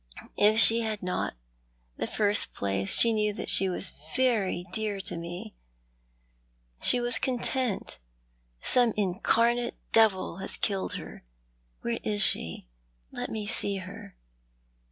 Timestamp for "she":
0.59-0.79, 2.97-3.13, 3.51-3.69, 6.83-6.99, 12.23-12.67